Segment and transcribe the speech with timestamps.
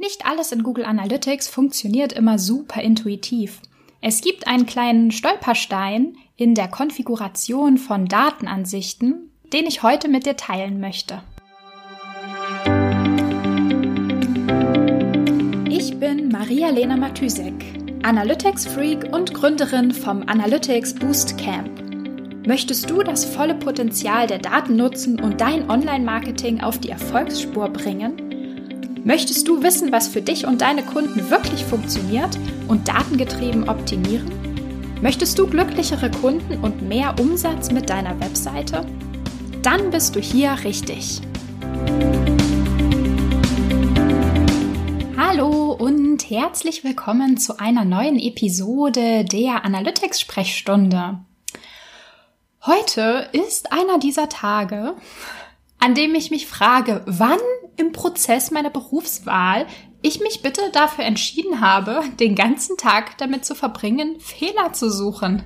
[0.00, 3.60] Nicht alles in Google Analytics funktioniert immer super intuitiv.
[4.00, 10.38] Es gibt einen kleinen Stolperstein in der Konfiguration von Datenansichten, den ich heute mit dir
[10.38, 11.20] teilen möchte.
[15.68, 17.62] Ich bin Maria-Lena Matysek,
[18.02, 21.68] Analytics-Freak und Gründerin vom Analytics Boost Camp.
[22.46, 28.29] Möchtest du das volle Potenzial der Daten nutzen und dein Online-Marketing auf die Erfolgsspur bringen?
[29.02, 34.30] Möchtest du wissen, was für dich und deine Kunden wirklich funktioniert und datengetrieben optimieren?
[35.00, 38.84] Möchtest du glücklichere Kunden und mehr Umsatz mit deiner Webseite?
[39.62, 41.22] Dann bist du hier richtig.
[45.16, 51.20] Hallo und herzlich willkommen zu einer neuen Episode der Analytics-Sprechstunde.
[52.66, 54.94] Heute ist einer dieser Tage,
[55.78, 57.38] an dem ich mich frage, wann
[57.80, 59.66] im Prozess meiner Berufswahl
[60.02, 65.42] ich mich bitte dafür entschieden habe, den ganzen Tag damit zu verbringen, Fehler zu suchen.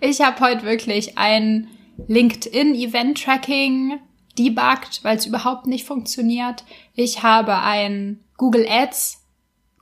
[0.00, 1.68] Ich habe heute wirklich ein
[2.06, 4.00] LinkedIn Event Tracking
[4.38, 6.64] debugged, weil es überhaupt nicht funktioniert.
[6.94, 9.20] Ich habe ein Google Ads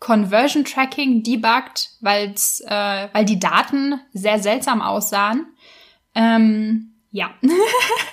[0.00, 5.46] Conversion Tracking debugged, weil's, äh, weil die Daten sehr seltsam aussahen.
[6.14, 7.30] Ähm, ja.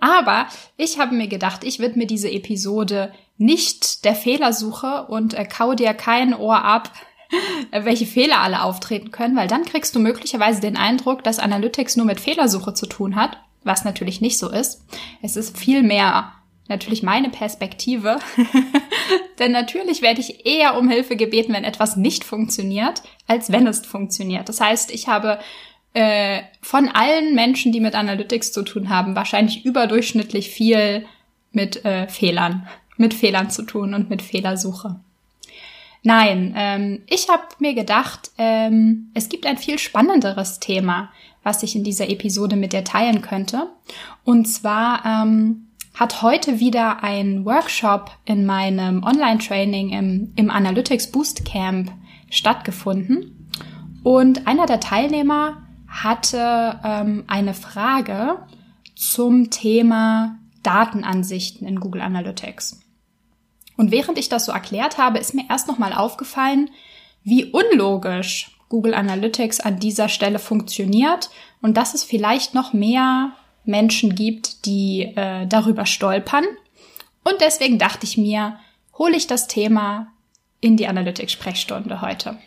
[0.00, 5.74] Aber ich habe mir gedacht, ich widme diese Episode nicht der Fehlersuche und äh, kau
[5.74, 6.92] dir kein Ohr ab,
[7.70, 12.06] welche Fehler alle auftreten können, weil dann kriegst du möglicherweise den Eindruck, dass Analytics nur
[12.06, 14.84] mit Fehlersuche zu tun hat, was natürlich nicht so ist.
[15.22, 16.32] Es ist viel mehr
[16.68, 18.18] natürlich meine Perspektive,
[19.38, 23.80] denn natürlich werde ich eher um Hilfe gebeten, wenn etwas nicht funktioniert, als wenn es
[23.86, 24.48] funktioniert.
[24.48, 25.38] Das heißt, ich habe
[25.98, 31.04] äh, von allen Menschen, die mit Analytics zu tun haben, wahrscheinlich überdurchschnittlich viel
[31.50, 35.00] mit äh, Fehlern, mit Fehlern zu tun und mit Fehlersuche.
[36.04, 41.10] Nein, ähm, ich habe mir gedacht, ähm, es gibt ein viel spannenderes Thema,
[41.42, 43.66] was ich in dieser Episode mit dir teilen könnte.
[44.22, 51.44] Und zwar ähm, hat heute wieder ein Workshop in meinem Online-Training im, im Analytics Boost
[51.44, 51.90] Camp
[52.30, 53.48] stattgefunden.
[54.04, 58.38] Und einer der Teilnehmer hatte ähm, eine Frage
[58.94, 62.80] zum Thema Datenansichten in Google Analytics.
[63.76, 66.70] Und während ich das so erklärt habe, ist mir erst nochmal aufgefallen,
[67.22, 71.30] wie unlogisch Google Analytics an dieser Stelle funktioniert
[71.62, 73.32] und dass es vielleicht noch mehr
[73.64, 76.44] Menschen gibt, die äh, darüber stolpern.
[77.24, 78.58] Und deswegen dachte ich mir,
[78.96, 80.08] hole ich das Thema
[80.60, 82.38] in die Analytics-Sprechstunde heute.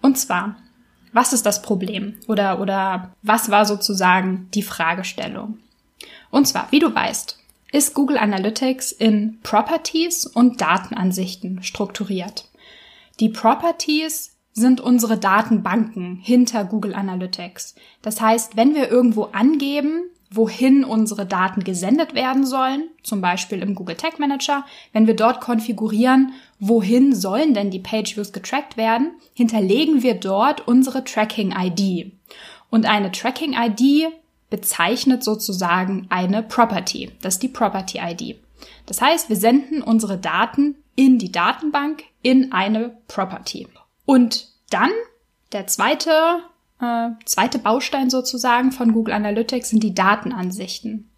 [0.00, 0.56] Und zwar,
[1.16, 2.18] was ist das Problem?
[2.28, 5.58] Oder, oder was war sozusagen die Fragestellung?
[6.30, 7.38] Und zwar, wie du weißt,
[7.72, 12.50] ist Google Analytics in Properties und Datenansichten strukturiert.
[13.18, 17.76] Die Properties sind unsere Datenbanken hinter Google Analytics.
[18.02, 20.04] Das heißt, wenn wir irgendwo angeben,
[20.36, 24.64] wohin unsere Daten gesendet werden sollen, zum Beispiel im Google Tag Manager.
[24.92, 30.66] Wenn wir dort konfigurieren, wohin sollen denn die Page Views getrackt werden, hinterlegen wir dort
[30.66, 32.12] unsere Tracking ID.
[32.70, 34.12] Und eine Tracking ID
[34.50, 37.10] bezeichnet sozusagen eine Property.
[37.20, 38.38] Das ist die Property ID.
[38.86, 43.68] Das heißt, wir senden unsere Daten in die Datenbank in eine Property.
[44.04, 44.90] Und dann
[45.52, 46.40] der zweite
[46.80, 51.10] äh, zweite Baustein sozusagen von Google Analytics sind die Datenansichten.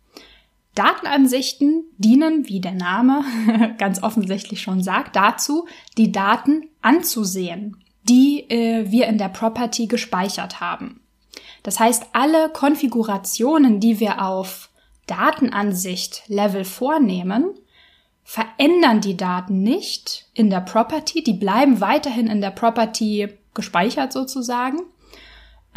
[0.74, 3.24] Datenansichten dienen, wie der Name
[3.78, 10.60] ganz offensichtlich schon sagt, dazu, die Daten anzusehen, die äh, wir in der Property gespeichert
[10.60, 11.00] haben.
[11.64, 14.70] Das heißt, alle Konfigurationen, die wir auf
[15.06, 17.54] Datenansicht Level vornehmen,
[18.22, 24.80] verändern die Daten nicht in der Property, die bleiben weiterhin in der Property gespeichert sozusagen,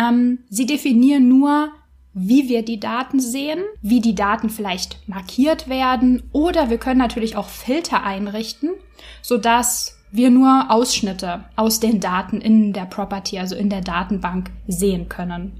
[0.01, 1.71] ähm, sie definieren nur,
[2.13, 7.37] wie wir die Daten sehen, wie die Daten vielleicht markiert werden oder wir können natürlich
[7.37, 8.71] auch Filter einrichten,
[9.21, 14.51] so dass wir nur Ausschnitte aus den Daten in der Property, also in der Datenbank
[14.67, 15.53] sehen können.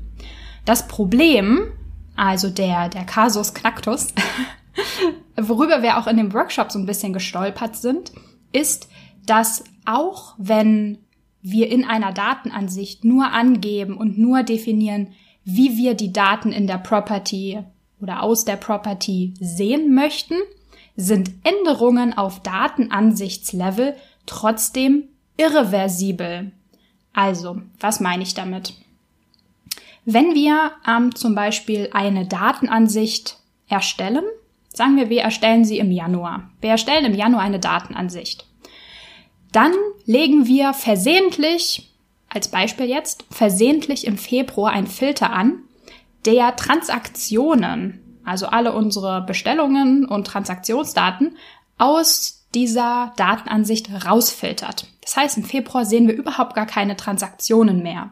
[0.66, 1.72] Das Problem,
[2.18, 4.14] also der, der Casus Knactus,
[5.38, 8.12] worüber wir auch in dem Workshop so ein bisschen gestolpert sind,
[8.52, 8.90] ist,
[9.26, 10.98] dass auch wenn
[11.42, 16.78] wir in einer Datenansicht nur angeben und nur definieren, wie wir die Daten in der
[16.78, 17.60] Property
[18.00, 20.36] oder aus der Property sehen möchten,
[20.96, 23.96] sind Änderungen auf Datenansichtslevel
[24.26, 25.06] trotzdem
[25.38, 26.52] irreversibel.
[27.14, 28.74] Also, was meine ich damit?
[30.06, 33.38] Wenn wir ähm, zum Beispiel eine Datenansicht
[33.68, 34.24] erstellen,
[34.74, 36.50] sagen wir, wir erstellen sie im Januar.
[36.60, 38.48] Wir erstellen im Januar eine Datenansicht.
[39.52, 39.74] Dann
[40.06, 41.92] legen wir versehentlich,
[42.30, 45.64] als Beispiel jetzt, versehentlich im Februar einen Filter an,
[46.26, 51.38] der Transaktionen, also alle unsere Bestellungen und Transaktionsdaten
[51.78, 54.88] aus dieser Datenansicht rausfiltert.
[55.02, 58.12] Das heißt, im Februar sehen wir überhaupt gar keine Transaktionen mehr.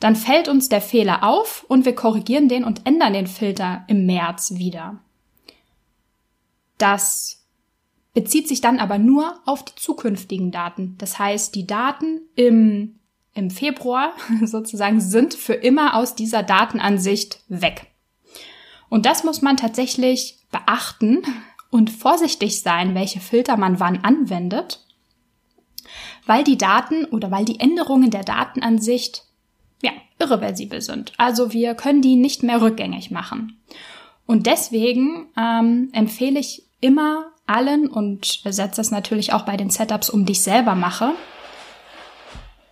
[0.00, 4.06] Dann fällt uns der Fehler auf und wir korrigieren den und ändern den Filter im
[4.06, 4.98] März wieder.
[6.78, 7.39] Das
[8.14, 10.96] bezieht sich dann aber nur auf die zukünftigen Daten.
[10.98, 12.98] Das heißt, die Daten im,
[13.34, 14.12] im Februar
[14.44, 17.86] sozusagen sind für immer aus dieser Datenansicht weg.
[18.88, 21.22] Und das muss man tatsächlich beachten
[21.70, 24.84] und vorsichtig sein, welche Filter man wann anwendet,
[26.26, 29.24] weil die Daten oder weil die Änderungen der Datenansicht
[29.82, 31.12] ja, irreversibel sind.
[31.16, 33.60] Also wir können die nicht mehr rückgängig machen.
[34.26, 40.08] Und deswegen ähm, empfehle ich immer allen und setze das natürlich auch bei den Setups
[40.08, 41.12] um dich selber mache,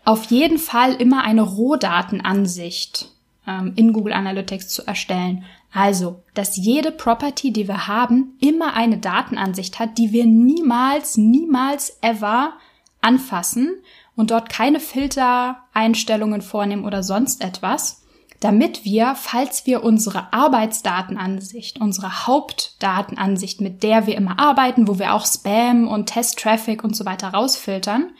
[0.04, 3.10] auf jeden Fall immer eine Rohdatenansicht
[3.46, 5.44] ähm, in Google Analytics zu erstellen.
[5.72, 11.98] Also, dass jede Property, die wir haben, immer eine Datenansicht hat, die wir niemals, niemals
[12.00, 12.54] ever
[13.02, 13.76] anfassen
[14.16, 18.02] und dort keine Filtereinstellungen vornehmen oder sonst etwas,
[18.40, 25.14] damit wir, falls wir unsere Arbeitsdatenansicht, unsere Hauptdatenansicht, mit der wir immer arbeiten, wo wir
[25.14, 28.12] auch Spam und Test-Traffic und so weiter rausfiltern,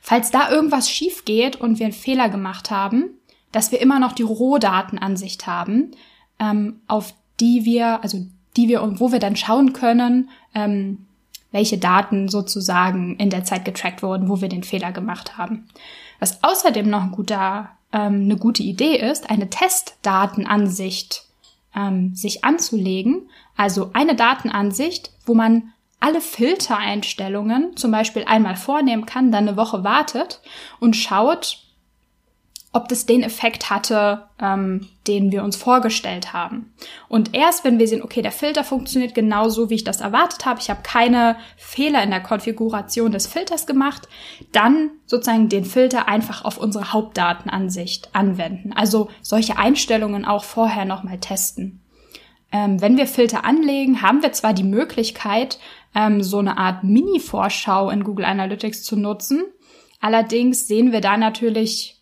[0.00, 3.10] falls da irgendwas schief geht und wir einen Fehler gemacht haben,
[3.50, 5.92] dass wir immer noch die Rohdatenansicht haben,
[6.38, 8.24] ähm, auf die wir, also
[8.56, 11.06] die wir und wo wir dann schauen können, ähm,
[11.50, 15.68] welche Daten sozusagen in der Zeit getrackt wurden, wo wir den Fehler gemacht haben.
[16.20, 21.24] Was außerdem noch ein guter, ähm, eine gute Idee ist, eine Testdatenansicht
[21.74, 23.28] ähm, sich anzulegen.
[23.56, 29.82] Also eine Datenansicht, wo man alle Filtereinstellungen zum Beispiel einmal vornehmen kann, dann eine Woche
[29.82, 30.40] wartet
[30.80, 31.58] und schaut,
[32.72, 36.74] ob das den Effekt hatte, ähm, den wir uns vorgestellt haben.
[37.08, 40.60] Und erst wenn wir sehen, okay, der Filter funktioniert genauso, wie ich das erwartet habe,
[40.60, 44.06] ich habe keine Fehler in der Konfiguration des Filters gemacht,
[44.52, 48.72] dann sozusagen den Filter einfach auf unsere Hauptdatenansicht anwenden.
[48.74, 51.80] Also solche Einstellungen auch vorher nochmal testen.
[52.52, 55.58] Ähm, wenn wir Filter anlegen, haben wir zwar die Möglichkeit,
[55.94, 59.44] ähm, so eine Art Mini-Vorschau in Google Analytics zu nutzen.
[60.00, 61.97] Allerdings sehen wir da natürlich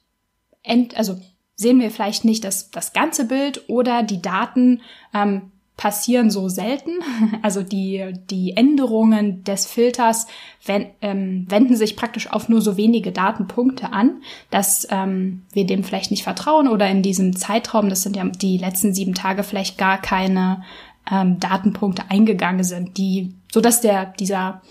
[0.67, 1.19] ent, also
[1.57, 4.83] sehen wir vielleicht nicht das, das ganze Bild oder die Daten
[5.15, 6.93] ähm, passieren so selten.
[7.43, 10.27] Also die, die Änderungen des Filters
[10.65, 15.85] wenn, ähm, wenden sich praktisch auf nur so wenige Datenpunkte an, dass ähm, wir dem
[15.85, 19.79] vielleicht nicht vertrauen oder in diesem Zeitraum, das sind ja die letzten sieben Tage, vielleicht
[19.79, 20.65] gar keine
[21.11, 24.63] ähm, Datenpunkte eingegangen sind, die, so dass der, dieser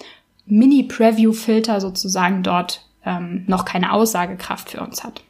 [0.47, 5.23] Mini-Preview-Filter sozusagen dort ähm, noch keine Aussagekraft für uns hat.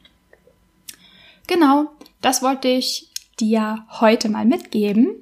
[1.47, 1.87] Genau,
[2.21, 3.09] das wollte ich
[3.39, 5.15] dir heute mal mitgeben.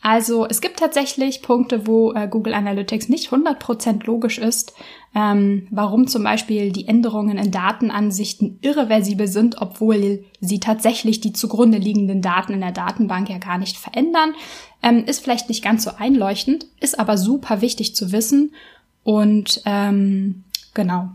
[0.00, 4.72] Also es gibt tatsächlich Punkte, wo äh, Google Analytics nicht 100% logisch ist,
[5.14, 11.78] ähm, warum zum Beispiel die Änderungen in Datenansichten irreversibel sind, obwohl sie tatsächlich die zugrunde
[11.78, 14.34] liegenden Daten in der Datenbank ja gar nicht verändern.
[14.82, 18.54] Ähm, ist vielleicht nicht ganz so einleuchtend, ist aber super wichtig zu wissen.
[19.02, 21.08] Und ähm, genau.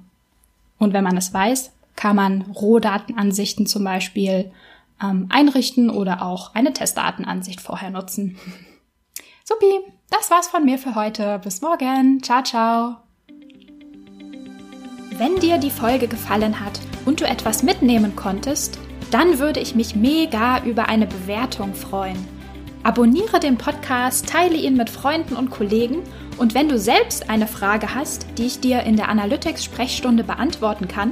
[0.78, 4.52] Und wenn man es weiß, kann man Rohdatenansichten zum Beispiel
[5.02, 8.38] ähm, einrichten oder auch eine Testdatenansicht vorher nutzen.
[9.44, 11.40] Supi, das war's von mir für heute.
[11.44, 12.24] Bis morgen.
[12.24, 12.98] Ciao, ciao.
[15.18, 18.80] Wenn dir die Folge gefallen hat und du etwas mitnehmen konntest,
[19.12, 22.18] dann würde ich mich mega über eine Bewertung freuen.
[22.82, 26.04] Abonniere den Podcast, teile ihn mit Freunden und Kollegen
[26.38, 31.12] und wenn du selbst eine Frage hast, die ich dir in der Analytics-Sprechstunde beantworten kann,